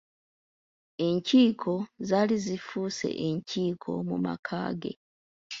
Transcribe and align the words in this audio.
Enkiiko 1.07 1.73
zaali 2.07 2.35
zifuuse 2.45 3.07
enkiiko 3.27 3.91
mu 4.07 4.17
maka 4.25 4.57
ge. 4.81 4.91